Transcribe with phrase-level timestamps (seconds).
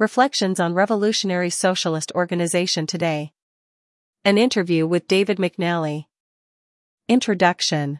[0.00, 3.32] Reflections on Revolutionary Socialist Organization Today.
[4.24, 6.04] An interview with David McNally.
[7.08, 7.98] Introduction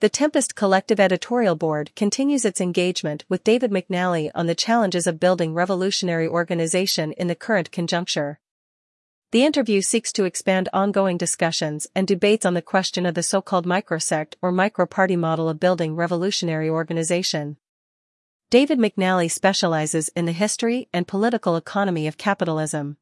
[0.00, 5.20] The Tempest Collective editorial board continues its engagement with David McNally on the challenges of
[5.20, 8.40] building revolutionary organization in the current conjuncture.
[9.30, 13.66] The interview seeks to expand ongoing discussions and debates on the question of the so-called
[13.66, 17.56] microsect or micro-party model of building revolutionary organization.
[18.50, 22.96] David McNally specializes in the history and political economy of capitalism.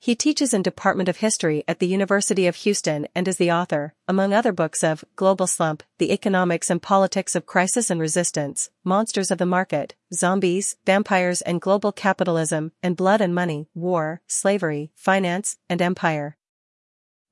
[0.00, 3.94] He teaches in Department of History at the University of Houston and is the author,
[4.08, 9.30] among other books of Global Slump, The Economics and Politics of Crisis and Resistance, Monsters
[9.30, 15.58] of the Market, Zombies, Vampires and Global Capitalism, and Blood and Money, War, Slavery, Finance,
[15.68, 16.36] and Empire.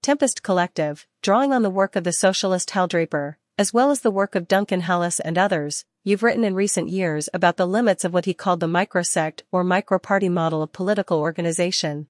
[0.00, 4.12] Tempest Collective, drawing on the work of the socialist Hal Draper, as well as the
[4.12, 8.14] work of Duncan Hallas and others, you've written in recent years about the limits of
[8.14, 12.06] what he called the microsect or micro-party model of political organization.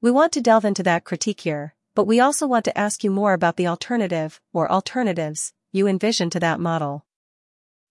[0.00, 3.10] We want to delve into that critique here, but we also want to ask you
[3.10, 7.04] more about the alternative, or alternatives, you envision to that model.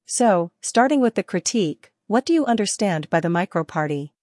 [0.06, 4.14] So, starting with the critique, what do you understand by the micro-party?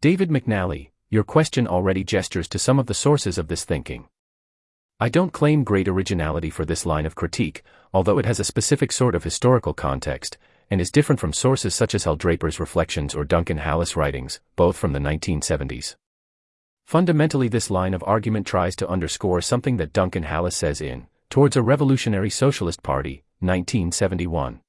[0.00, 4.08] David McNally, your question already gestures to some of the sources of this thinking.
[4.98, 8.92] I don't claim great originality for this line of critique, although it has a specific
[8.92, 10.38] sort of historical context,
[10.70, 14.76] and is different from sources such as Hal Draper's Reflections or Duncan Hallas' writings, both
[14.76, 15.96] from the 1970s.
[16.86, 21.56] Fundamentally this line of argument tries to underscore something that Duncan Hallas says in, Towards
[21.56, 24.60] a Revolutionary Socialist Party, 1971.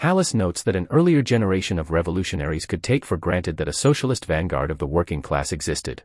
[0.00, 4.24] Hallas notes that an earlier generation of revolutionaries could take for granted that a socialist
[4.24, 6.02] vanguard of the working class existed.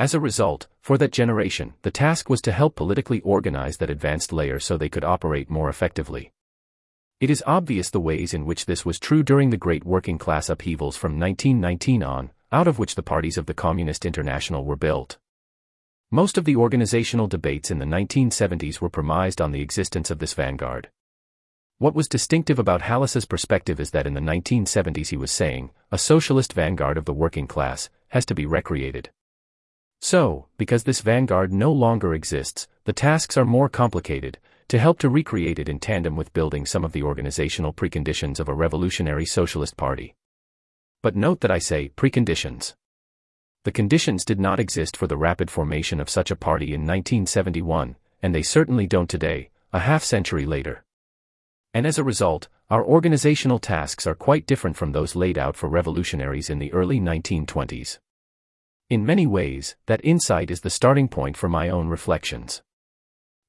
[0.00, 4.32] As a result, for that generation, the task was to help politically organize that advanced
[4.32, 6.32] layer so they could operate more effectively.
[7.20, 10.48] It is obvious the ways in which this was true during the great working class
[10.48, 15.18] upheavals from 1919 on, out of which the parties of the Communist International were built.
[16.10, 20.32] Most of the organizational debates in the 1970s were premised on the existence of this
[20.32, 20.88] vanguard.
[21.76, 25.98] What was distinctive about Hallas's perspective is that in the 1970s he was saying, a
[25.98, 29.10] socialist vanguard of the working class has to be recreated.
[30.02, 34.38] So, because this vanguard no longer exists, the tasks are more complicated,
[34.68, 38.48] to help to recreate it in tandem with building some of the organizational preconditions of
[38.48, 40.14] a revolutionary socialist party.
[41.02, 42.74] But note that I say preconditions.
[43.64, 47.96] The conditions did not exist for the rapid formation of such a party in 1971,
[48.22, 50.82] and they certainly don't today, a half century later.
[51.74, 55.68] And as a result, our organizational tasks are quite different from those laid out for
[55.68, 57.98] revolutionaries in the early 1920s.
[58.90, 62.60] In many ways, that insight is the starting point for my own reflections.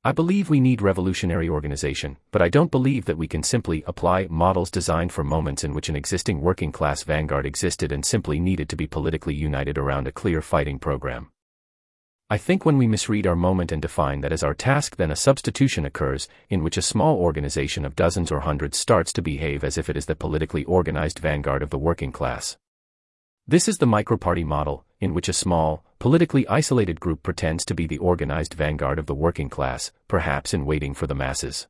[0.04, 4.28] I believe we need revolutionary organization, but I don't believe that we can simply apply
[4.30, 8.70] models designed for moments in which an existing working class vanguard existed and simply needed
[8.70, 11.32] to be politically united around a clear fighting program.
[12.30, 15.16] I think when we misread our moment and define that as our task, then a
[15.16, 19.80] substitution occurs, in which a small organization of dozens or hundreds starts to behave as
[19.80, 22.60] if it is the politically organized vanguard of the working class.
[23.48, 27.88] This is the microparty model, in which a small, politically isolated group pretends to be
[27.88, 31.68] the organized vanguard of the working class, perhaps in waiting for the masses.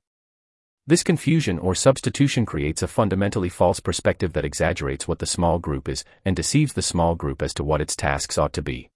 [0.86, 5.88] This confusion or substitution creates a fundamentally false perspective that exaggerates what the small group
[5.88, 8.90] is and deceives the small group as to what its tasks ought to be.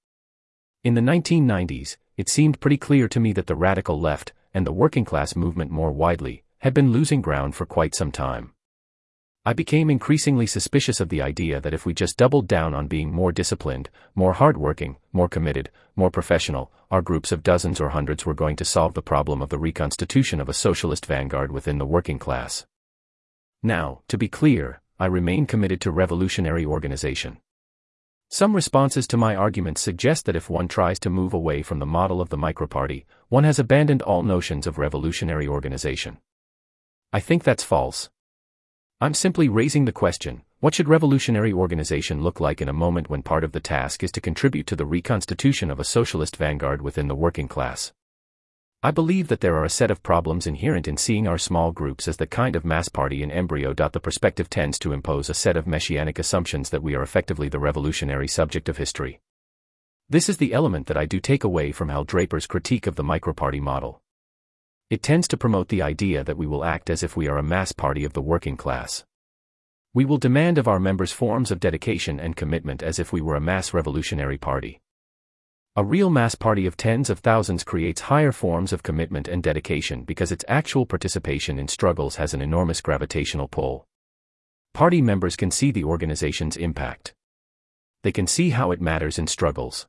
[0.83, 4.73] In the 1990s, it seemed pretty clear to me that the radical left, and the
[4.73, 8.54] working class movement more widely, had been losing ground for quite some time.
[9.47, 13.11] I became increasingly suspicious of the idea that if we just doubled down on being
[13.11, 18.33] more disciplined, more hardworking, more committed, more professional, our groups of dozens or hundreds were
[18.33, 22.17] going to solve the problem of the reconstitution of a socialist vanguard within the working
[22.17, 22.65] class.
[23.61, 27.37] Now, to be clear, I remain committed to revolutionary organization.
[28.29, 31.85] Some responses to my arguments suggest that if one tries to move away from the
[31.85, 36.17] model of the microparty, one has abandoned all notions of revolutionary organization.
[37.13, 38.09] I think that's false.
[39.01, 43.23] I'm simply raising the question, what should revolutionary organization look like in a moment when
[43.23, 47.09] part of the task is to contribute to the reconstitution of a socialist vanguard within
[47.09, 47.91] the working class?
[48.81, 52.07] I believe that there are a set of problems inherent in seeing our small groups
[52.07, 53.73] as the kind of mass party in embryo.
[53.73, 57.59] The perspective tends to impose a set of messianic assumptions that we are effectively the
[57.59, 59.19] revolutionary subject of history.
[60.07, 63.03] This is the element that I do take away from Hal Draper's critique of the
[63.03, 64.01] microparty model.
[64.91, 67.43] It tends to promote the idea that we will act as if we are a
[67.43, 69.03] mass party of the working class.
[69.95, 73.35] We will demand of our members forms of dedication and commitment as if we were
[73.35, 74.81] a mass revolutionary party.
[75.75, 80.03] A real mass party of tens of thousands creates higher forms of commitment and dedication
[80.03, 83.87] because its actual participation in struggles has an enormous gravitational pull.
[84.73, 87.15] party members can see the organization's impact.
[88.03, 89.87] They can see how it matters in struggles.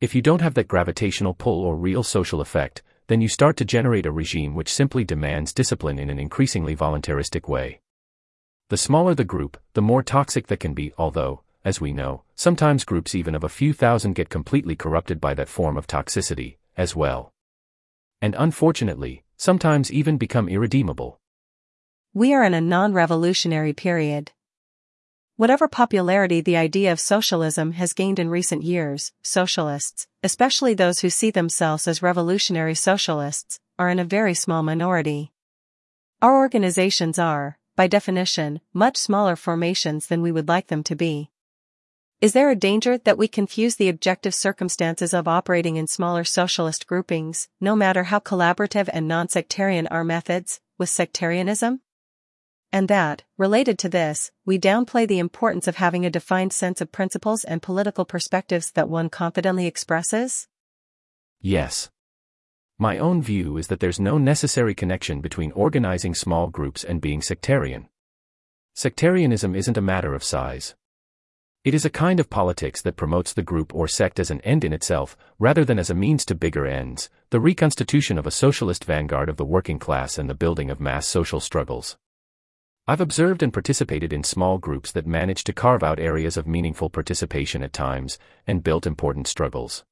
[0.00, 3.64] If you don't have that gravitational pull or real social effect, then you start to
[3.64, 7.80] generate a regime which simply demands discipline in an increasingly voluntaristic way.
[8.68, 12.84] The smaller the group, the more toxic that can be, although, as we know, sometimes
[12.84, 16.94] groups even of a few thousand get completely corrupted by that form of toxicity, as
[16.94, 17.32] well.
[18.22, 21.18] And unfortunately, sometimes even become irredeemable.
[22.14, 24.30] We are in a non revolutionary period.
[25.40, 31.08] Whatever popularity the idea of socialism has gained in recent years, socialists, especially those who
[31.08, 35.32] see themselves as revolutionary socialists, are in a very small minority.
[36.20, 41.30] Our organizations are, by definition, much smaller formations than we would like them to be.
[42.20, 46.86] Is there a danger that we confuse the objective circumstances of operating in smaller socialist
[46.86, 51.80] groupings, no matter how collaborative and non-sectarian our methods, with sectarianism?
[52.72, 56.92] And that, related to this, we downplay the importance of having a defined sense of
[56.92, 60.46] principles and political perspectives that one confidently expresses?
[61.40, 61.90] Yes.
[62.78, 67.20] My own view is that there's no necessary connection between organizing small groups and being
[67.20, 67.88] sectarian.
[68.74, 70.76] Sectarianism isn't a matter of size.
[71.64, 74.64] It is a kind of politics that promotes the group or sect as an end
[74.64, 78.84] in itself, rather than as a means to bigger ends, the reconstitution of a socialist
[78.84, 81.98] vanguard of the working class and the building of mass social struggles.
[82.90, 86.90] I've observed and participated in small groups that managed to carve out areas of meaningful
[86.90, 89.84] participation at times, and built important struggles.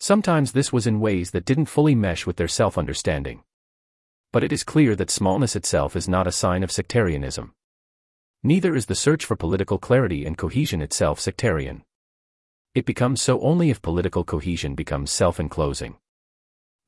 [0.00, 3.42] Sometimes this was in ways that didn't fully mesh with their self understanding.
[4.32, 7.52] But it is clear that smallness itself is not a sign of sectarianism.
[8.42, 11.82] Neither is the search for political clarity and cohesion itself sectarian.
[12.74, 15.98] It becomes so only if political cohesion becomes self-enclosing.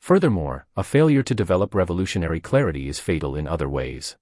[0.01, 4.17] Furthermore, a failure to develop revolutionary clarity is fatal in other ways.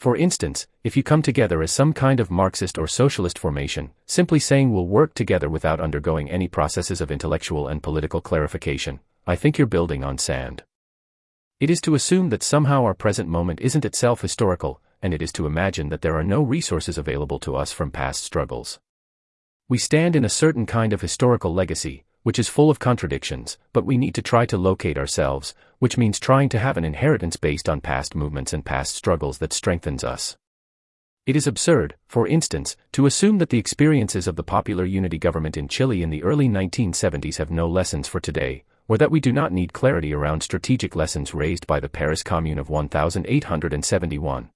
[0.00, 4.38] For instance, if you come together as some kind of Marxist or socialist formation, simply
[4.38, 9.58] saying we'll work together without undergoing any processes of intellectual and political clarification, I think
[9.58, 10.62] you're building on sand.
[11.60, 15.32] It is to assume that somehow our present moment isn't itself historical, and it is
[15.32, 18.80] to imagine that there are no resources available to us from past struggles.
[19.68, 23.84] We stand in a certain kind of historical legacy, which is full of contradictions, but
[23.84, 27.68] we need to try to locate ourselves, which means trying to have an inheritance based
[27.68, 30.36] on past movements and past struggles that strengthens us.
[31.26, 35.56] It is absurd, for instance, to assume that the experiences of the popular unity government
[35.56, 39.32] in Chile in the early 1970s have no lessons for today, or that we do
[39.32, 44.50] not need clarity around strategic lessons raised by the Paris Commune of 1871.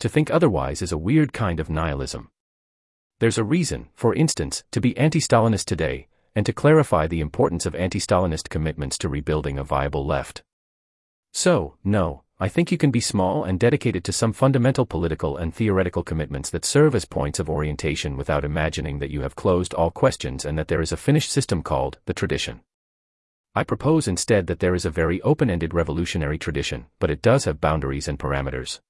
[0.00, 2.30] To think otherwise is a weird kind of nihilism.
[3.20, 7.74] There's a reason, for instance, to be anti-Stalinist today, and to clarify the importance of
[7.74, 10.42] anti-Stalinist commitments to rebuilding a viable left.
[11.32, 15.54] So, no, I think you can be small and dedicated to some fundamental political and
[15.54, 19.90] theoretical commitments that serve as points of orientation without imagining that you have closed all
[19.90, 22.60] questions and that there is a finished system called the tradition.
[23.54, 27.60] I propose instead that there is a very open-ended revolutionary tradition, but it does have
[27.60, 28.80] boundaries and parameters.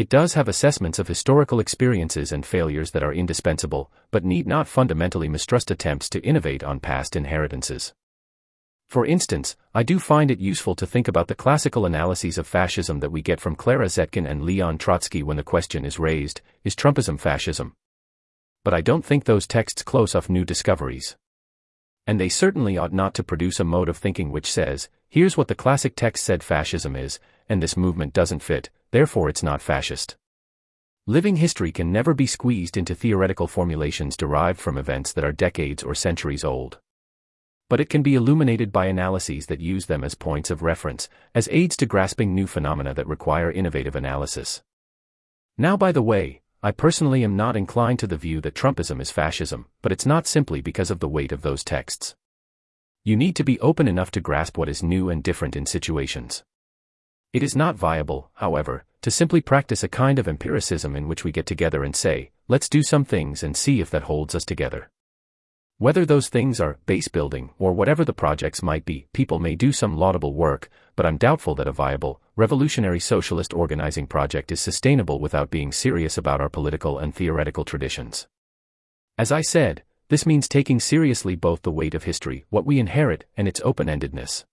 [0.00, 4.66] It does have assessments of historical experiences and failures that are indispensable, but need not
[4.66, 7.92] fundamentally mistrust attempts to innovate on past inheritances.
[8.88, 13.00] For instance, I do find it useful to think about the classical analyses of fascism
[13.00, 16.74] that we get from Clara Zetkin and Leon Trotsky when the question is raised, is
[16.74, 17.74] Trumpism fascism?
[18.64, 21.18] But I don't think those texts close off new discoveries.
[22.06, 25.48] And they certainly ought not to produce a mode of thinking which says, here's what
[25.48, 30.16] the classic text said fascism is, and this movement doesn't fit, therefore it's not fascist.
[31.06, 35.82] Living history can never be squeezed into theoretical formulations derived from events that are decades
[35.82, 36.78] or centuries old.
[37.68, 41.48] But it can be illuminated by analyses that use them as points of reference, as
[41.50, 44.62] aids to grasping new phenomena that require innovative analysis.
[45.58, 49.10] Now, by the way, I personally am not inclined to the view that Trumpism is
[49.10, 52.14] fascism, but it's not simply because of the weight of those texts.
[53.02, 56.44] You need to be open enough to grasp what is new and different in situations.
[57.32, 61.32] It is not viable, however, to simply practice a kind of empiricism in which we
[61.32, 64.90] get together and say, let's do some things and see if that holds us together.
[65.78, 69.72] Whether those things are base building or whatever the projects might be, people may do
[69.72, 75.20] some laudable work, but I'm doubtful that a viable, revolutionary socialist organizing project is sustainable
[75.20, 78.28] without being serious about our political and theoretical traditions.
[79.16, 83.24] As I said, this means taking seriously both the weight of history, what we inherit,
[83.36, 84.44] and its open endedness.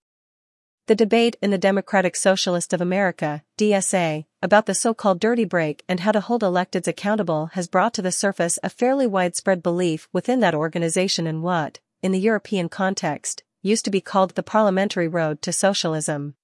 [0.85, 5.99] The debate in the Democratic Socialist of America, DSA, about the so-called dirty break and
[5.99, 10.39] how to hold electeds accountable has brought to the surface a fairly widespread belief within
[10.39, 15.41] that organization in what, in the European context, used to be called the parliamentary road
[15.41, 16.35] to socialism.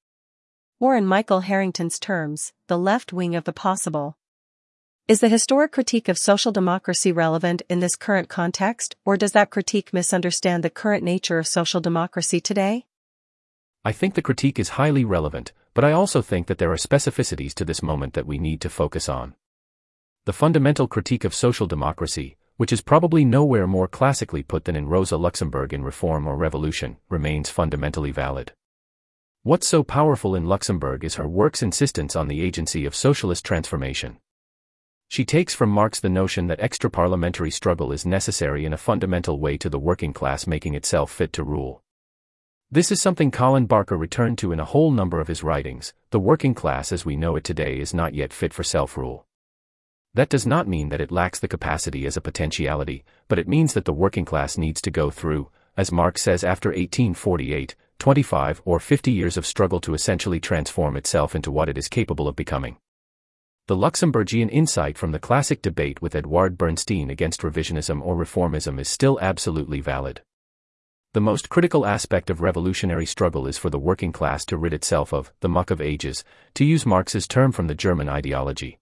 [0.79, 4.17] Or in Michael Harrington's terms, the left wing of the possible.
[5.05, 9.50] Is the historic critique of social democracy relevant in this current context, or does that
[9.50, 12.86] critique misunderstand the current nature of social democracy today?
[13.83, 17.53] I think the critique is highly relevant, but I also think that there are specificities
[17.55, 19.36] to this moment that we need to focus on.
[20.24, 24.88] The fundamental critique of social democracy, which is probably nowhere more classically put than in
[24.88, 28.53] Rosa Luxemburg in Reform or Revolution, remains fundamentally valid.
[29.41, 34.19] What's so powerful in Luxemburg is her work's insistence on the agency of socialist transformation.
[35.13, 39.58] She takes from Marx the notion that extra-parliamentary struggle is necessary in a fundamental way
[39.58, 41.84] to the working class making itself fit to rule.
[42.72, 45.93] This is something Colin Barker returned to in a whole number of his writings.
[46.10, 49.27] The working class as we know it today is not yet fit for self-rule.
[50.15, 53.75] That does not mean that it lacks the capacity as a potentiality, but it means
[53.75, 58.79] that the working class needs to go through, as Marx says after 1848, 25 or
[58.79, 62.77] 50 years of struggle to essentially transform itself into what it is capable of becoming.
[63.67, 68.89] The Luxemburgian insight from the classic debate with Edouard Bernstein against revisionism or reformism is
[68.89, 70.22] still absolutely valid.
[71.13, 75.13] The most critical aspect of revolutionary struggle is for the working class to rid itself
[75.13, 78.79] of the muck of ages, to use Marx's term from the German ideology.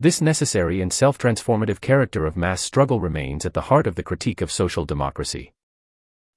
[0.00, 4.40] This necessary and self-transformative character of mass struggle remains at the heart of the critique
[4.40, 5.52] of social democracy.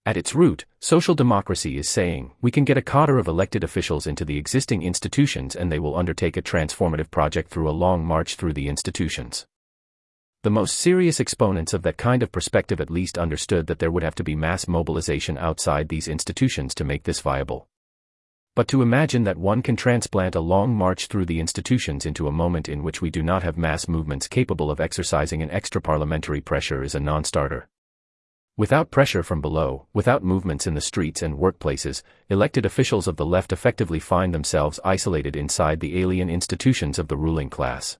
[0.08, 4.08] At its root, social democracy is saying, we can get a cadre of elected officials
[4.08, 8.36] into the existing institutions and they will undertake a transformative project through a long march
[8.36, 9.46] through the institutions.
[10.44, 14.02] The most serious exponents of that kind of perspective at least understood that there would
[14.02, 17.68] have to be mass mobilization outside these institutions to make this viable.
[18.56, 22.32] But to imagine that one can transplant a long march through the institutions into a
[22.32, 26.40] moment in which we do not have mass movements capable of exercising an extra parliamentary
[26.40, 27.68] pressure is a non starter.
[28.58, 33.26] Without pressure from below, without movements in the streets and workplaces, elected officials of the
[33.26, 38.00] left effectively find themselves isolated inside the alien institutions of the ruling class.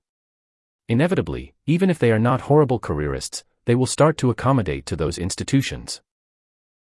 [0.88, 5.16] Inevitably, even if they are not horrible careerists, they will start to accommodate to those
[5.16, 6.00] institutions.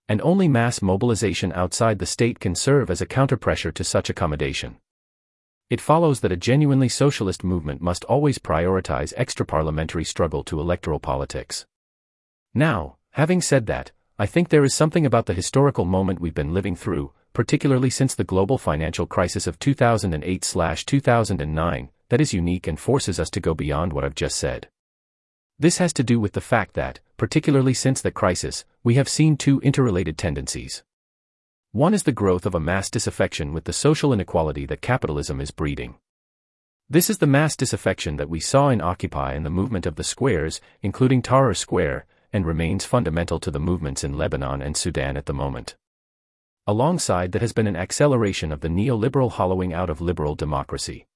[0.09, 4.79] And only mass mobilization outside the state can serve as a counterpressure to such accommodation.
[5.69, 11.67] It follows that a genuinely socialist movement must always prioritize extra-parliamentary struggle to electoral politics.
[12.55, 16.53] Now, having said that, I think there is something about the historical moment we've been
[16.53, 23.19] living through, particularly since the global financial crisis of 2008-2009, that is unique and forces
[23.19, 24.69] us to go beyond what I've just said.
[25.59, 29.39] This has to do with the fact that, particularly since the crisis, we have seen
[29.39, 30.85] two interrelated tendencies.
[31.73, 35.51] One is the growth of a mass disaffection with the social inequality that capitalism is
[35.51, 35.95] breeding.
[36.91, 40.05] This is the mass disaffection that we saw in Occupy and the movement of the
[40.05, 42.05] squares, including Tahrir Square,
[42.37, 45.75] and remains fundamental to the movements in Lebanon and Sudan at the moment.
[46.69, 51.07] Alongside that has been an acceleration of the neoliberal hollowing out of liberal democracy.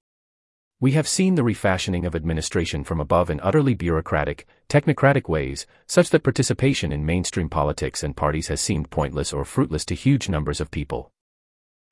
[0.79, 6.09] We have seen the refashioning of administration from above in utterly bureaucratic, technocratic ways, such
[6.09, 10.59] that participation in mainstream politics and parties has seemed pointless or fruitless to huge numbers
[10.59, 11.11] of people.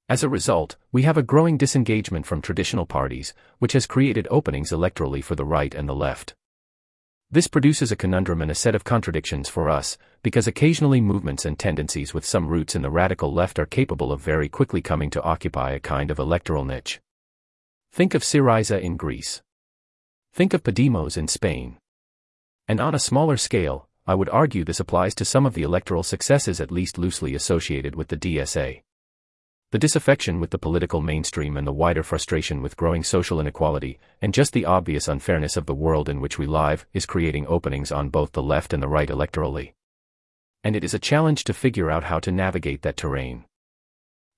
[0.10, 4.72] As a result, we have a growing disengagement from traditional parties, which has created openings
[4.72, 6.34] electorally for the right and the left.
[7.32, 11.60] This produces a conundrum and a set of contradictions for us, because occasionally movements and
[11.60, 15.22] tendencies with some roots in the radical left are capable of very quickly coming to
[15.22, 17.00] occupy a kind of electoral niche.
[17.92, 19.44] Think of Syriza in Greece.
[20.34, 21.78] Think of Podemos in Spain.
[22.68, 26.02] And on a smaller scale, I would argue this applies to some of the electoral
[26.02, 28.82] successes at least loosely associated with the DSA.
[29.72, 34.34] The disaffection with the political mainstream and the wider frustration with growing social inequality, and
[34.34, 38.10] just the obvious unfairness of the world in which we live, is creating openings on
[38.10, 39.74] both the left and the right electorally.
[40.64, 43.46] And it is a challenge to figure out how to navigate that terrain.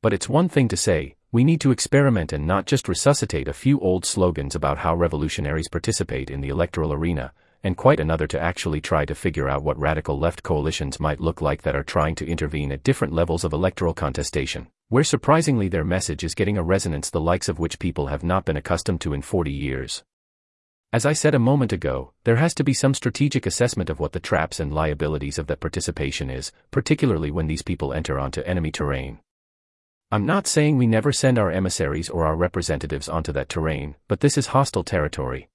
[0.01, 3.53] But it's one thing to say, we need to experiment and not just resuscitate a
[3.53, 7.31] few old slogans about how revolutionaries participate in the electoral arena,
[7.63, 11.39] and quite another to actually try to figure out what radical left coalitions might look
[11.39, 15.85] like that are trying to intervene at different levels of electoral contestation, where surprisingly their
[15.85, 19.13] message is getting a resonance the likes of which people have not been accustomed to
[19.13, 20.03] in 40 years.
[20.91, 24.11] As I said a moment ago, there has to be some strategic assessment of what
[24.11, 28.69] the traps and liabilities of that participation is, particularly when these people enter onto enemy
[28.69, 29.19] terrain.
[30.11, 34.19] I'm not saying we never send our emissaries or our representatives onto that terrain, but
[34.19, 35.47] this is hostile territory.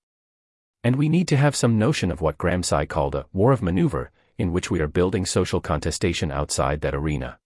[0.83, 4.11] And we need to have some notion of what Gramsci called a war of maneuver,
[4.39, 7.39] in which we are building social contestation outside that arena.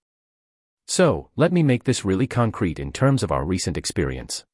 [0.91, 4.45] So, let me make this really concrete in terms of our recent experience.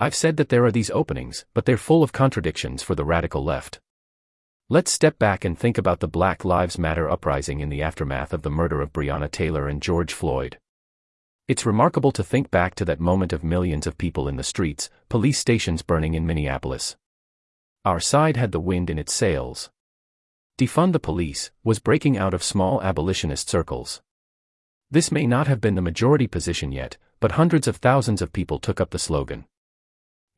[0.00, 3.44] I've said that there are these openings, but they're full of contradictions for the radical
[3.44, 3.78] left.
[4.68, 8.42] Let's step back and think about the Black Lives Matter uprising in the aftermath of
[8.42, 10.58] the murder of Breonna Taylor and George Floyd.
[11.46, 14.90] It's remarkable to think back to that moment of millions of people in the streets,
[15.08, 16.96] police stations burning in Minneapolis.
[17.84, 19.70] Our side had the wind in its sails.
[20.58, 24.02] Defund the police was breaking out of small abolitionist circles.
[24.94, 28.60] This may not have been the majority position yet, but hundreds of thousands of people
[28.60, 29.44] took up the slogan.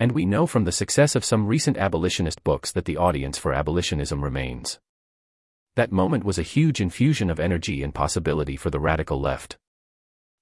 [0.01, 3.53] And we know from the success of some recent abolitionist books that the audience for
[3.53, 4.81] abolitionism remains.
[5.75, 9.59] That moment was a huge infusion of energy and possibility for the radical left.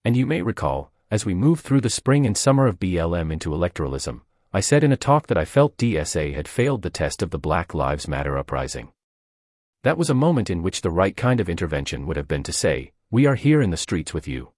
[0.04, 3.50] And you may recall, as we moved through the spring and summer of BLM into
[3.50, 4.20] electoralism,
[4.52, 7.38] I said in a talk that I felt DSA had failed the test of the
[7.40, 8.92] Black Lives Matter uprising.
[9.82, 12.52] That was a moment in which the right kind of intervention would have been to
[12.52, 14.50] say, We are here in the streets with you.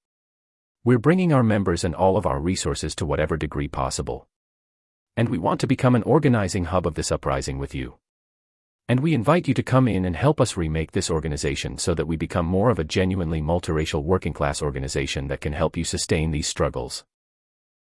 [0.82, 4.28] We're bringing our members and all of our resources to whatever degree possible.
[5.14, 7.98] And we want to become an organizing hub of this uprising with you.
[8.88, 12.06] And we invite you to come in and help us remake this organization so that
[12.06, 16.30] we become more of a genuinely multiracial working class organization that can help you sustain
[16.30, 17.04] these struggles.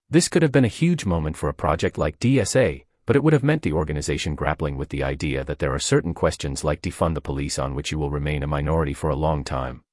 [0.08, 3.34] This could have been a huge moment for a project like DSA, but it would
[3.34, 7.12] have meant the organization grappling with the idea that there are certain questions like defund
[7.12, 9.84] the police on which you will remain a minority for a long time.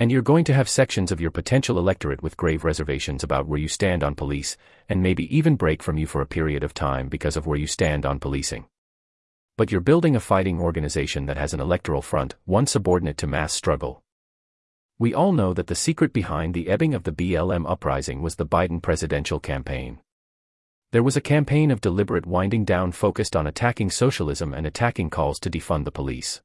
[0.00, 3.58] And you're going to have sections of your potential electorate with grave reservations about where
[3.58, 4.56] you stand on police,
[4.88, 7.66] and maybe even break from you for a period of time because of where you
[7.66, 8.66] stand on policing
[9.58, 13.52] but you're building a fighting organization that has an electoral front, one subordinate to mass
[13.52, 14.04] struggle.
[15.00, 18.46] We all know that the secret behind the ebbing of the BLM uprising was the
[18.46, 19.98] Biden presidential campaign.
[20.92, 25.40] There was a campaign of deliberate winding down focused on attacking socialism and attacking calls
[25.40, 26.40] to defund the police.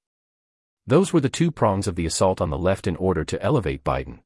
[0.85, 3.83] Those were the two prongs of the assault on the left in order to elevate
[3.83, 4.19] Biden.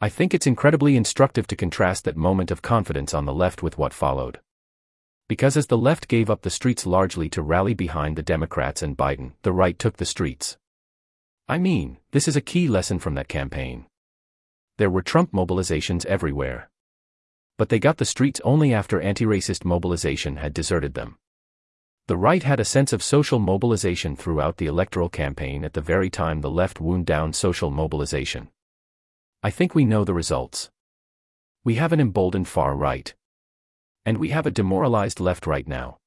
[0.00, 3.78] I think it's incredibly instructive to contrast that moment of confidence on the left with
[3.78, 4.40] what followed.
[5.28, 8.96] Because as the left gave up the streets largely to rally behind the Democrats and
[8.96, 10.56] Biden, the right took the streets.
[11.48, 13.86] I mean, this is a key lesson from that campaign.
[14.78, 16.68] There were Trump mobilizations everywhere.
[17.58, 21.18] But they got the streets only after anti racist mobilization had deserted them.
[22.10, 26.10] The right had a sense of social mobilization throughout the electoral campaign at the very
[26.10, 28.48] time the left wound down social mobilization.
[29.44, 30.72] I think we know the results.
[31.62, 33.14] We have an emboldened far right.
[34.04, 35.98] And we have a demoralized left right now.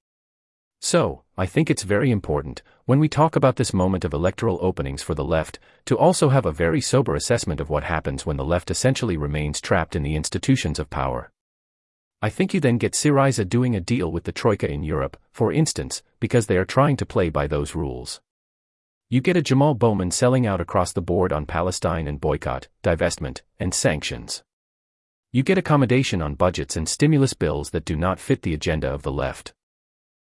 [0.81, 5.01] So, I think it's very important, when we talk about this moment of electoral openings
[5.01, 8.43] for the left, to also have a very sober assessment of what happens when the
[8.43, 11.31] left essentially remains trapped in the institutions of power.
[12.23, 15.51] I think you then get Syriza doing a deal with the Troika in Europe, for
[15.51, 18.21] instance, because they are trying to play by those rules.
[19.09, 23.41] You get a Jamal Bowman selling out across the board on Palestine and boycott, divestment,
[23.59, 24.41] and sanctions.
[25.33, 29.01] You get accommodation on budgets and stimulus bills that do not fit the agenda of
[29.01, 29.53] the left.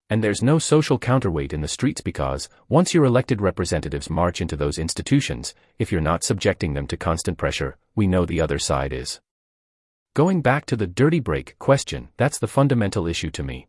[0.08, 4.54] And there's no social counterweight in the streets because, once your elected representatives march into
[4.54, 8.92] those institutions, if you're not subjecting them to constant pressure, we know the other side
[8.92, 9.20] is.
[10.14, 13.68] Going back to the dirty break question, that's the fundamental issue to me.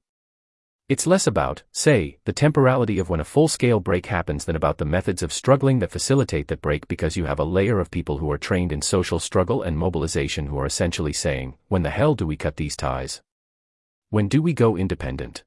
[0.90, 4.80] It's less about, say, the temporality of when a full scale break happens than about
[4.80, 8.18] the methods of struggling that facilitate that break because you have a layer of people
[8.18, 12.16] who are trained in social struggle and mobilization who are essentially saying, when the hell
[12.16, 13.22] do we cut these ties?
[14.10, 15.44] When do we go independent?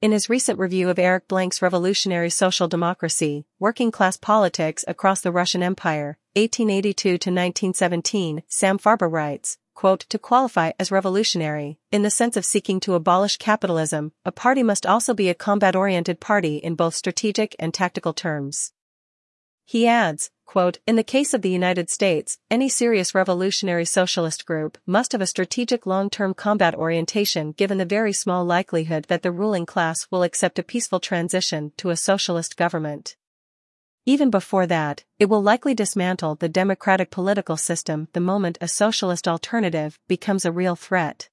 [0.00, 5.30] In his recent review of Eric Blanc's Revolutionary Social Democracy, Working Class Politics Across the
[5.30, 12.10] Russian Empire, 1882 to 1917, Sam Farber writes, quote, to qualify as revolutionary, in the
[12.10, 16.74] sense of seeking to abolish capitalism, a party must also be a combat-oriented party in
[16.74, 18.72] both strategic and tactical terms.
[19.64, 24.76] He adds, quote, in the case of the United States, any serious revolutionary socialist group
[24.86, 29.64] must have a strategic long-term combat orientation given the very small likelihood that the ruling
[29.64, 33.16] class will accept a peaceful transition to a socialist government.
[34.04, 39.28] Even before that, it will likely dismantle the democratic political system the moment a socialist
[39.28, 41.28] alternative becomes a real threat.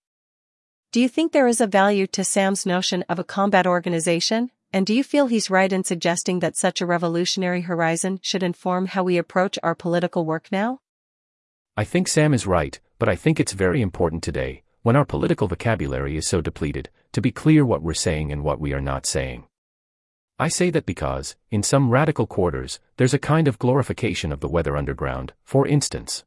[0.91, 4.85] Do you think there is a value to Sam's notion of a combat organization, and
[4.85, 9.01] do you feel he's right in suggesting that such a revolutionary horizon should inform how
[9.03, 10.79] we approach our political work now?
[11.75, 15.47] I think Sam is right, but I think it's very important today, when our political
[15.47, 19.07] vocabulary is so depleted, to be clear what we're saying and what we are not
[19.07, 19.48] saying.
[20.41, 24.47] I say that because, in some radical quarters, there's a kind of glorification of the
[24.47, 26.23] weather underground, for instance.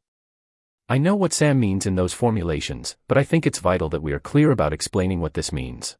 [0.87, 4.13] I know what Sam means in those formulations, but I think it's vital that we
[4.13, 5.97] are clear about explaining what this means.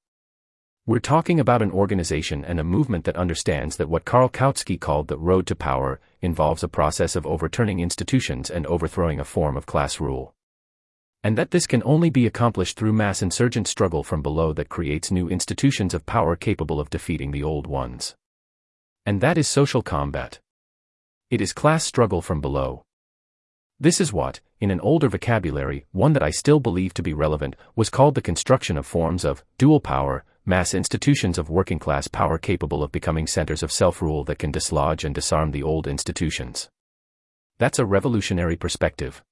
[0.86, 5.08] We're talking about an organization and a movement that understands that what Karl Kautsky called
[5.08, 9.66] the road to power involves a process of overturning institutions and overthrowing a form of
[9.66, 10.36] class rule
[11.24, 15.10] and that this can only be accomplished through mass insurgent struggle from below that creates
[15.10, 18.16] new institutions of power capable of defeating the old ones.
[19.06, 20.40] And that is social combat.
[21.30, 22.84] It is class struggle from below.
[23.80, 27.56] This is what, in an older vocabulary, one that I still believe to be relevant,
[27.76, 32.38] was called the construction of forms of dual power mass institutions of working class power
[32.38, 36.70] capable of becoming centers of self rule that can dislodge and disarm the old institutions.
[37.60, 39.24] That's a revolutionary perspective.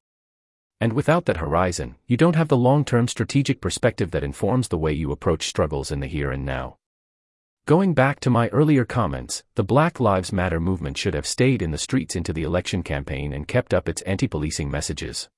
[0.81, 4.79] And without that horizon, you don't have the long term strategic perspective that informs the
[4.79, 6.77] way you approach struggles in the here and now.
[7.67, 11.69] Going back to my earlier comments, the Black Lives Matter movement should have stayed in
[11.69, 15.29] the streets into the election campaign and kept up its anti policing messages.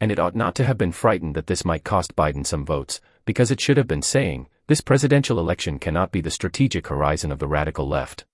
[0.00, 3.00] And it ought not to have been frightened that this might cost Biden some votes,
[3.24, 7.40] because it should have been saying, this presidential election cannot be the strategic horizon of
[7.40, 8.26] the radical left.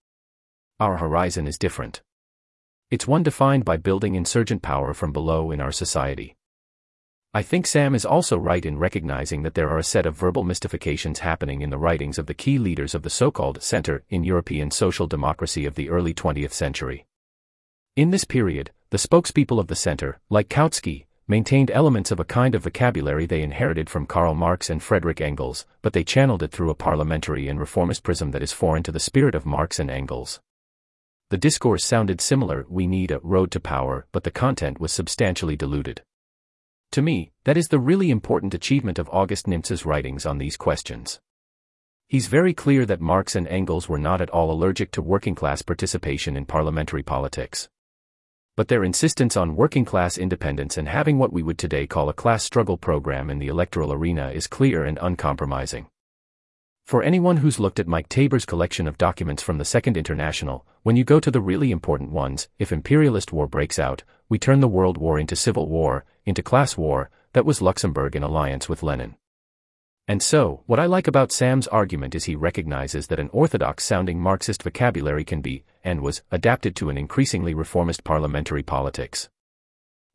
[0.79, 2.03] Our horizon is different.
[2.91, 6.37] It's one defined by building insurgent power from below in our society.
[7.35, 10.43] I think Sam is also right in recognizing that there are a set of verbal
[10.43, 14.71] mystifications happening in the writings of the key leaders of the so-called center in European
[14.71, 17.05] social democracy of the early 20th century.
[17.95, 22.55] In this period, the spokespeople of the center, like Kautsky, maintained elements of a kind
[22.55, 26.71] of vocabulary they inherited from Karl Marx and Frederick Engels, but they channeled it through
[26.71, 30.41] a parliamentary and reformist prism that is foreign to the spirit of Marx and Engels.
[31.31, 35.57] The discourse sounded similar, we need a road to power, but the content was substantially
[35.57, 36.03] diluted.
[36.93, 41.21] To me, that is the really important achievement of August Nimtz's writings on these questions.
[42.07, 45.61] He's very clear that Marx and Engels were not at all allergic to working class
[45.61, 47.69] participation in parliamentary politics.
[48.57, 52.15] But their insistence on working class independence and having what we would today call a
[52.15, 55.89] class struggle program in the electoral arena is clear and uncompromising.
[56.89, 60.97] For anyone who's looked at Mike Taber's collection of documents from the Second International, when
[60.97, 64.69] you go to the really important ones, if imperialist war breaks out, we turn the
[64.69, 69.17] world war into civil war, into class war, that was Luxemburg in alliance with Lenin.
[70.07, 74.19] And so, what I like about Sam's argument is he recognizes that an orthodox sounding
[74.19, 79.29] Marxist vocabulary can be, and was, adapted to an increasingly reformist parliamentary politics.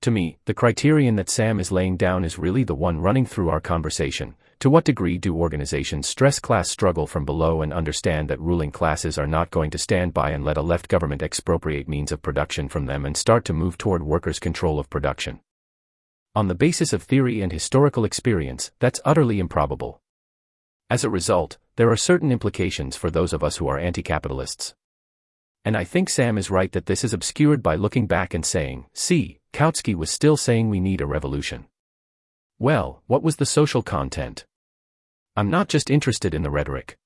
[0.01, 3.49] To me, the criterion that Sam is laying down is really the one running through
[3.49, 8.39] our conversation, to what degree do organizations stress class struggle from below and understand that
[8.39, 12.11] ruling classes are not going to stand by and let a left government expropriate means
[12.11, 15.39] of production from them and start to move toward workers' control of production?
[16.35, 20.01] On the basis of theory and historical experience, that's utterly improbable.
[20.89, 24.75] As a result, there are certain implications for those of us who are anti capitalists.
[25.65, 28.85] And I think Sam is right that this is obscured by looking back and saying,
[28.93, 31.65] see, Kautsky was still saying we need a revolution.
[32.59, 34.45] Well, what was the social content?
[35.35, 36.97] I'm not just interested in the rhetoric.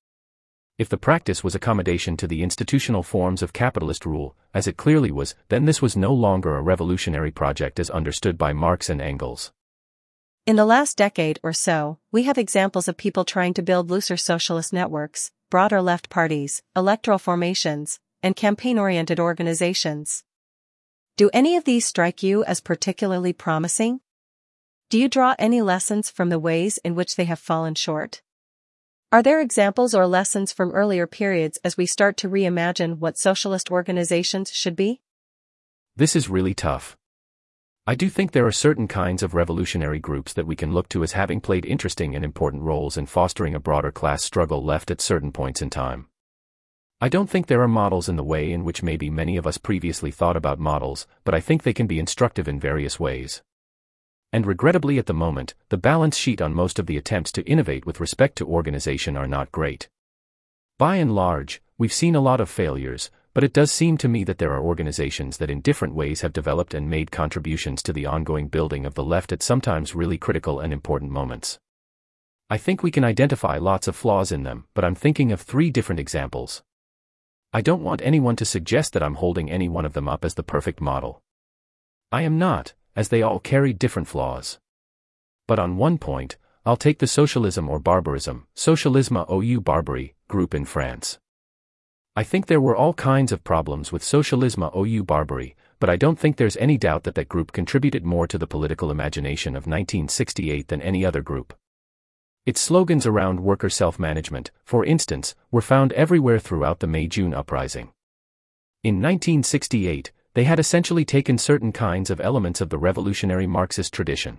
[0.78, 5.12] If the practice was accommodation to the institutional forms of capitalist rule, as it clearly
[5.12, 9.52] was, then this was no longer a revolutionary project as understood by Marx and Engels.
[10.46, 14.18] In the last decade or so, we have examples of people trying to build looser
[14.18, 20.24] socialist networks, broader left parties, electoral formations, and campaign-oriented organizations.
[21.16, 24.02] Do any of these strike you as particularly promising?
[24.90, 28.22] Do you draw any lessons from the ways in which they have fallen short?
[29.12, 33.70] Are there examples or lessons from earlier periods as we start to reimagine what socialist
[33.70, 35.02] organizations should be?
[35.98, 36.96] This is really tough.
[37.86, 41.04] I do think there are certain kinds of revolutionary groups that we can look to
[41.04, 45.02] as having played interesting and important roles in fostering a broader class struggle left at
[45.02, 46.08] certain points in time.
[47.02, 49.58] I don't think there are models in the way in which maybe many of us
[49.58, 53.44] previously thought about models, but I think they can be instructive in various ways.
[54.34, 57.86] And regrettably at the moment, the balance sheet on most of the attempts to innovate
[57.86, 59.90] with respect to organization are not great.
[60.78, 64.24] By and large, we've seen a lot of failures, but it does seem to me
[64.24, 68.06] that there are organizations that in different ways have developed and made contributions to the
[68.06, 71.60] ongoing building of the left at sometimes really critical and important moments.
[72.50, 75.70] I think we can identify lots of flaws in them, but I'm thinking of three
[75.70, 76.64] different examples.
[77.54, 80.34] I don't want anyone to suggest that I'm holding any one of them up as
[80.34, 81.22] the perfect model.
[82.12, 84.58] I am not, as they all carry different flaws.
[85.48, 90.66] But on one point, I'll take the socialism or barbarism, socialisme ou barbarie, group in
[90.66, 91.20] France.
[92.16, 96.18] I think there were all kinds of problems with socialisme ou barbarie, but I don't
[96.18, 100.68] think there's any doubt that that group contributed more to the political imagination of 1968
[100.68, 101.54] than any other group.
[102.48, 107.92] Its slogans around worker self-management, for instance, were found everywhere throughout the May-June uprising.
[108.84, 114.38] In 1968, they had essentially taken certain kinds of elements of the revolutionary Marxist tradition.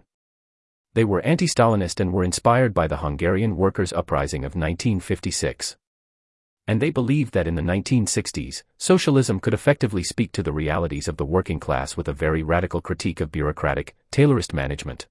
[0.95, 5.77] They were anti-Stalinist and were inspired by the Hungarian workers' uprising of 1956.
[6.69, 11.17] And they believed that in the 1960s, socialism could effectively speak to the realities of
[11.17, 15.09] the working class with a very radical critique of bureaucratic, Taylorist management.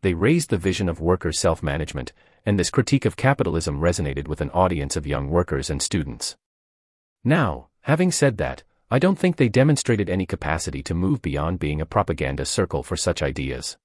[0.00, 2.12] They raised the vision of workers' self-management,
[2.44, 6.34] and this critique of capitalism resonated with an audience of young workers and students.
[7.22, 11.80] Now, having said that, I don't think they demonstrated any capacity to move beyond being
[11.80, 13.78] a propaganda circle for such ideas.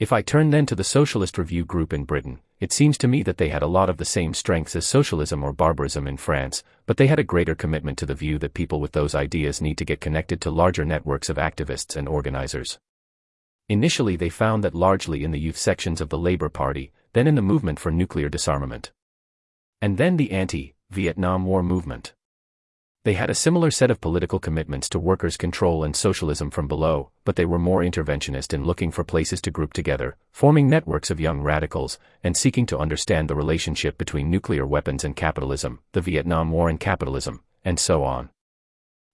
[0.00, 3.22] If I turn then to the Socialist Review group in Britain, it seems to me
[3.22, 6.64] that they had a lot of the same strengths as socialism or barbarism in France,
[6.84, 9.78] but they had a greater commitment to the view that people with those ideas need
[9.78, 12.80] to get connected to larger networks of activists and organizers.
[13.68, 17.36] Initially, they found that largely in the youth sections of the Labour Party, then in
[17.36, 18.90] the movement for nuclear disarmament.
[19.80, 22.14] And then the anti Vietnam War movement.
[23.08, 27.10] They had a similar set of political commitments to workers' control and socialism from below,
[27.24, 31.18] but they were more interventionist in looking for places to group together, forming networks of
[31.18, 36.50] young radicals, and seeking to understand the relationship between nuclear weapons and capitalism, the Vietnam
[36.50, 38.28] War and capitalism, and so on.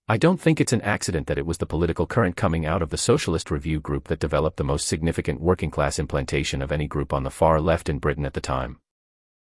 [0.08, 2.90] I don't think it's an accident that it was the political current coming out of
[2.90, 7.12] the Socialist Review group that developed the most significant working class implantation of any group
[7.12, 8.80] on the far left in Britain at the time.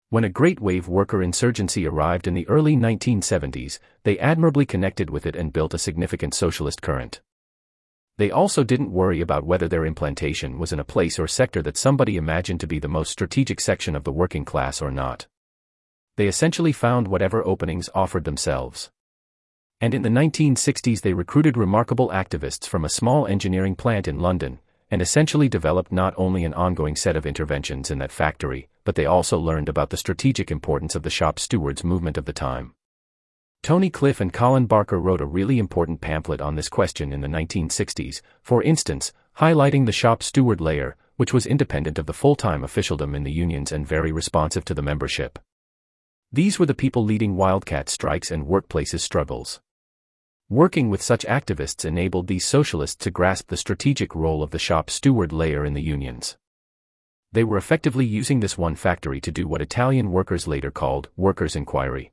[0.10, 5.26] When a great wave worker insurgency arrived in the early 1970s, they admirably connected with
[5.26, 7.22] it and built a significant socialist current.
[8.18, 11.76] They also didn't worry about whether their implantation was in a place or sector that
[11.76, 15.26] somebody imagined to be the most strategic section of the working class or not.
[16.18, 18.91] They essentially found whatever openings offered themselves.
[19.82, 24.60] And in the 1960s they recruited remarkable activists from a small engineering plant in London,
[24.91, 29.06] and essentially developed not only an ongoing set of interventions in that factory, but they
[29.06, 32.74] also learned about the strategic importance of the shop stewards movement of the time.
[33.63, 37.28] Tony Cliff and Colin Barker wrote a really important pamphlet on this question in the
[37.28, 43.15] 1960s, for instance, highlighting the shop steward layer, which was independent of the full-time officialdom
[43.15, 45.39] in the unions and very responsive to the membership.
[46.32, 49.62] These were the people leading wildcat strikes and workplaces struggles.
[50.51, 54.91] Working with such activists enabled these socialists to grasp the strategic role of the shop
[54.91, 56.38] steward layer in the unions.
[57.31, 61.55] They were effectively using this one factory to do what Italian workers later called workers'
[61.55, 62.12] inquiry.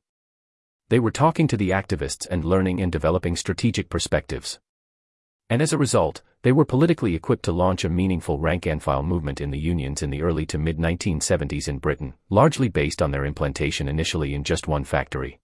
[0.89, 4.59] They were talking to the activists and learning and developing strategic perspectives.
[5.47, 9.03] And as a result, they were politically equipped to launch a meaningful rank and file
[9.03, 13.11] movement in the unions in the early to mid 1970s in Britain, largely based on
[13.11, 15.39] their implantation initially in just one factory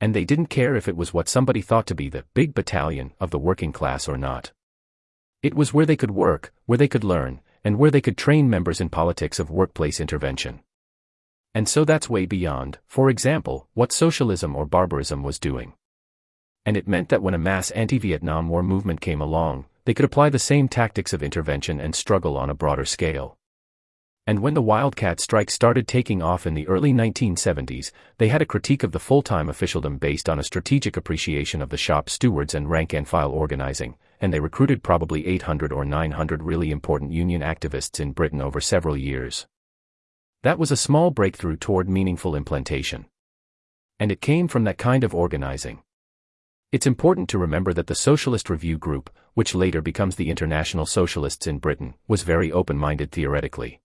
[0.00, 3.12] and they didn't care if it was what somebody thought to be the big battalion
[3.20, 4.52] of the working class or not.
[5.42, 8.50] It was where they could work, where they could learn, and where they could train
[8.50, 10.60] members in politics of workplace intervention.
[11.54, 15.74] And so that's way beyond, for example, what socialism or barbarism was doing.
[16.66, 20.30] And it meant that when a mass anti-Vietnam War movement came along, they could apply
[20.30, 23.36] the same tactics of intervention and struggle on a broader scale.
[24.26, 28.46] And when the Wildcat strike started taking off in the early 1970s, they had a
[28.46, 32.70] critique of the full-time officialdom based on a strategic appreciation of the shop stewards and
[32.70, 38.40] rank-and-file organizing, and they recruited probably 800 or 900 really important union activists in Britain
[38.40, 39.46] over several years.
[40.42, 43.04] That was a small breakthrough toward meaningful implantation.
[44.00, 45.82] And it came from that kind of organizing.
[46.72, 51.46] It's important to remember that the Socialist Review Group, which later becomes the International Socialists
[51.46, 53.82] in Britain, was very open-minded theoretically.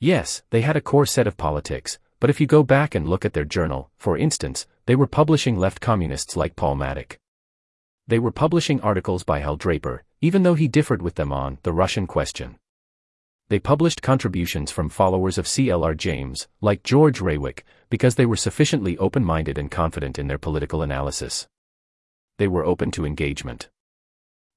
[0.00, 3.24] Yes, they had a core set of politics, but if you go back and look
[3.24, 7.18] at their journal, for instance, they were publishing left communists like Paul Mattick.
[8.06, 11.72] They were publishing articles by Hal Draper, even though he differed with them on the
[11.72, 12.56] Russian question.
[13.48, 15.94] They published contributions from followers of C.L.R.
[15.94, 21.46] James, like George Rawick, because they were sufficiently open-minded and confident in their political analysis.
[22.38, 23.68] They were open to engagement.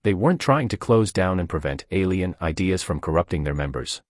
[0.03, 4.01] They weren't trying to close down and prevent alien ideas from corrupting their members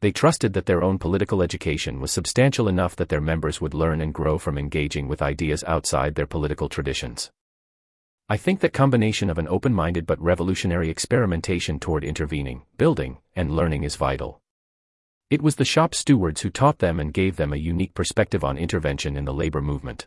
[0.00, 4.02] they trusted that their own political education was substantial enough that their members would learn
[4.02, 7.30] and grow from engaging with ideas outside their political traditions.
[8.28, 13.84] I think that combination of an open-minded but revolutionary experimentation toward intervening, building, and learning
[13.84, 14.40] is vital.
[15.30, 18.58] It was the shop stewards who taught them and gave them a unique perspective on
[18.58, 20.06] intervention in the labor movement.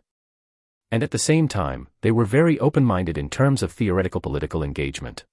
[0.92, 5.26] And at the same time, they were very open-minded in terms of theoretical political engagement.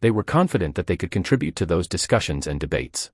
[0.00, 3.10] They were confident that they could contribute to those discussions and debates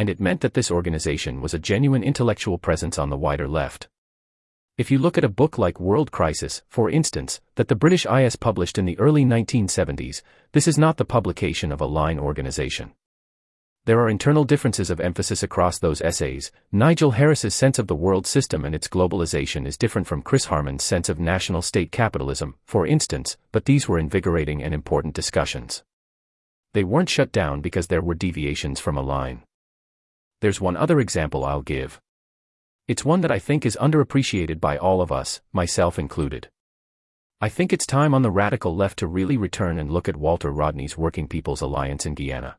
[0.00, 3.86] and it meant that this organization was a genuine intellectual presence on the wider left.
[4.78, 8.34] If you look at a book like World Crisis, for instance, that the British IS
[8.34, 12.92] published in the early 1970s, this is not the publication of a line organization.
[13.84, 16.50] There are internal differences of emphasis across those essays.
[16.72, 20.82] Nigel Harris's sense of the world system and its globalization is different from Chris Harman's
[20.82, 25.84] sense of national state capitalism, for instance, but these were invigorating and important discussions.
[26.72, 29.42] They weren't shut down because there were deviations from a line.
[30.40, 32.00] There's one other example I'll give.
[32.88, 36.48] It's one that I think is underappreciated by all of us, myself included.
[37.42, 40.50] I think it's time on the radical left to really return and look at Walter
[40.50, 42.58] Rodney's Working People's Alliance in Guyana.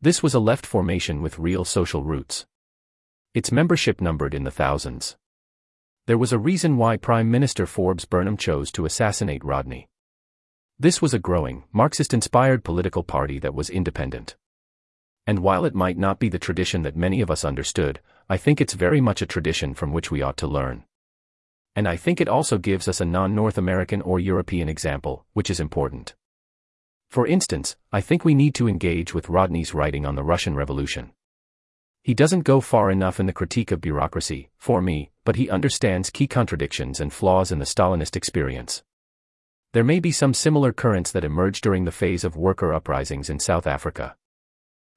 [0.00, 2.46] This was a left formation with real social roots.
[3.34, 5.16] Its membership numbered in the thousands.
[6.06, 9.88] There was a reason why Prime Minister Forbes Burnham chose to assassinate Rodney.
[10.78, 14.36] This was a growing, Marxist inspired political party that was independent.
[15.26, 18.60] And while it might not be the tradition that many of us understood, I think
[18.60, 20.84] it's very much a tradition from which we ought to learn.
[21.76, 25.60] And I think it also gives us a non-North American or European example, which is
[25.60, 26.14] important.
[27.10, 31.12] For instance, I think we need to engage with Rodney's writing on the Russian Revolution.
[32.02, 36.10] He doesn't go far enough in the critique of bureaucracy, for me, but he understands
[36.10, 38.82] key contradictions and flaws in the Stalinist experience.
[39.72, 43.40] There may be some similar currents that emerge during the phase of worker uprisings in
[43.40, 44.16] South Africa.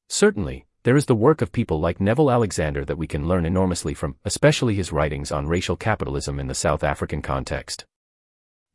[0.09, 3.93] Certainly, there is the work of people like Neville Alexander that we can learn enormously
[3.93, 7.85] from, especially his writings on racial capitalism in the South African context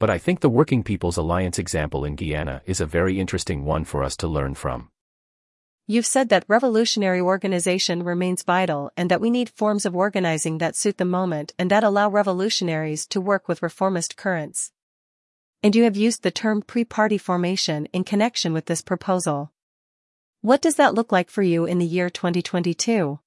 [0.03, 3.85] but I think the Working People's Alliance example in Guyana is a very interesting one
[3.85, 4.91] for us to learn from.
[5.87, 10.75] You've said that revolutionary organization remains vital and that we need forms of organizing that
[10.75, 14.73] suit the moment and that allow revolutionaries to work with reformist currents.
[15.63, 19.52] And you have used the term pre-party formation in connection with this proposal.
[20.45, 23.21] What does that look like for you in the year 2022?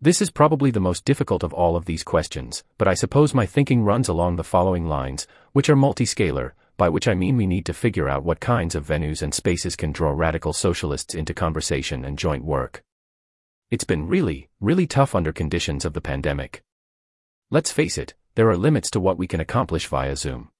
[0.00, 3.46] This is probably the most difficult of all of these questions, but I suppose my
[3.46, 7.64] thinking runs along the following lines, which are multiscalar, by which I mean we need
[7.66, 12.04] to figure out what kinds of venues and spaces can draw radical socialists into conversation
[12.04, 12.82] and joint work.
[13.70, 16.64] It's been really, really tough under conditions of the pandemic.
[17.52, 20.50] Let's face it, there are limits to what we can accomplish via Zoom.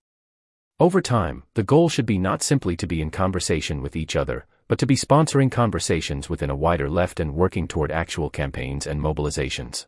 [0.79, 4.46] Over time, the goal should be not simply to be in conversation with each other,
[4.68, 9.00] but to be sponsoring conversations within a wider left and working toward actual campaigns and
[9.00, 9.87] mobilizations.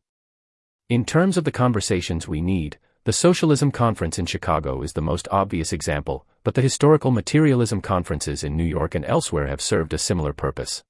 [0.89, 5.29] In terms of the conversations we need, the Socialism Conference in Chicago is the most
[5.31, 9.99] obvious example, but the historical materialism conferences in New York and elsewhere have served a
[9.99, 10.83] similar purpose.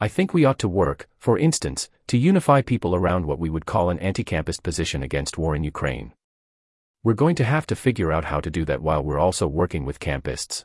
[0.00, 3.66] I think we ought to work, for instance, to unify people around what we would
[3.66, 6.12] call an anti-campist position against war in Ukraine.
[7.02, 9.84] We're going to have to figure out how to do that while we're also working
[9.84, 10.64] with campists.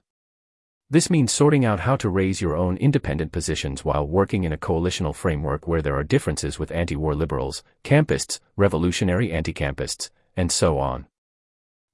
[0.93, 4.59] This means sorting out how to raise your own independent positions while working in a
[4.59, 11.07] coalitional framework where there are differences with anti-war liberals, campists, revolutionary anti-campists, and so on.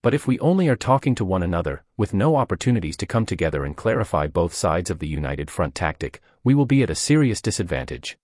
[0.04, 3.64] But if we only are talking to one another, with no opportunities to come together
[3.64, 7.42] and clarify both sides of the united front tactic, we will be at a serious
[7.42, 8.18] disadvantage.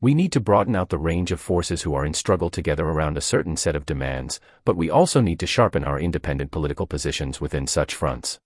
[0.00, 3.16] We need to broaden out the range of forces who are in struggle together around
[3.16, 7.40] a certain set of demands, but we also need to sharpen our independent political positions
[7.40, 8.40] within such fronts.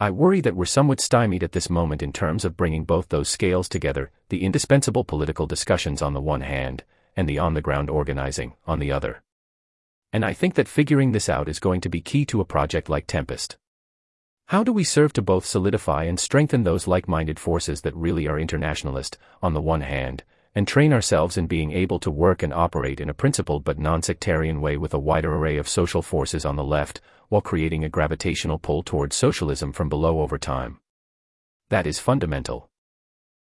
[0.00, 3.28] I worry that we're somewhat stymied at this moment in terms of bringing both those
[3.28, 6.84] scales together, the indispensable political discussions on the one hand,
[7.16, 9.24] and the on-the-ground organizing on the other.
[10.12, 12.88] And I think that figuring this out is going to be key to a project
[12.88, 13.56] like Tempest.
[14.46, 18.38] How do we serve to both solidify and strengthen those like-minded forces that really are
[18.38, 20.22] internationalist, on the one hand,
[20.54, 24.60] and train ourselves in being able to work and operate in a principled but non-sectarian
[24.60, 28.58] way with a wider array of social forces on the left, while creating a gravitational
[28.58, 30.80] pull towards socialism from below over time.
[31.70, 32.70] That is fundamental.